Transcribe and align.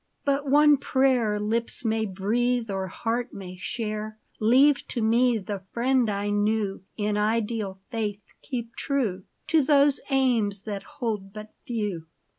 But 0.25 0.49
one 0.49 0.77
prayer 0.77 1.39
Lips 1.39 1.85
may 1.85 2.05
breathe 2.07 2.71
or 2.71 2.87
heart 2.87 3.35
may 3.35 3.55
share: 3.55 4.17
Leave 4.39 4.87
to 4.87 4.99
me 4.99 5.37
the 5.37 5.61
friend 5.73 6.09
I 6.09 6.31
knew 6.31 6.81
In 6.97 7.17
ideal 7.17 7.79
faith; 7.91 8.33
keep 8.41 8.75
true 8.75 9.25
To 9.45 9.61
those 9.61 9.99
aims 10.09 10.63
that 10.63 10.81
hold 10.97 11.31
but 11.33 11.53
few. 11.67 12.07